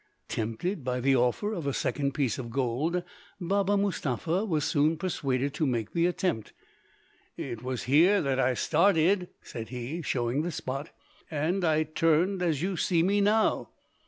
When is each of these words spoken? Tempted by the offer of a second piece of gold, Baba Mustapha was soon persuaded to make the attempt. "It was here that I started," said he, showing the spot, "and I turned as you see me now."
Tempted 0.29 0.83
by 0.83 0.99
the 0.99 1.15
offer 1.15 1.53
of 1.53 1.67
a 1.67 1.75
second 1.75 2.13
piece 2.15 2.39
of 2.39 2.49
gold, 2.49 3.03
Baba 3.39 3.77
Mustapha 3.77 4.43
was 4.45 4.65
soon 4.65 4.97
persuaded 4.97 5.53
to 5.53 5.67
make 5.67 5.91
the 5.93 6.07
attempt. 6.07 6.53
"It 7.37 7.61
was 7.61 7.83
here 7.83 8.19
that 8.19 8.39
I 8.39 8.55
started," 8.55 9.29
said 9.43 9.69
he, 9.69 10.01
showing 10.01 10.41
the 10.41 10.49
spot, 10.51 10.89
"and 11.29 11.63
I 11.63 11.83
turned 11.83 12.41
as 12.41 12.63
you 12.63 12.77
see 12.77 13.03
me 13.03 13.21
now." 13.21 13.69